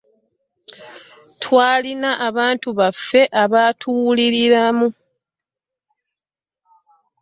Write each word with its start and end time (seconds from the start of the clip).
Twalina 1.41 2.11
abantu 2.29 2.67
baffe 2.79 3.21
abatuwuliriramu. 3.43 4.87